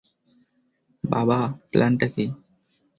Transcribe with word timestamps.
বাবা, 1.03 1.39
প্ল্যানটা 1.71 2.07
কী? 2.13 2.25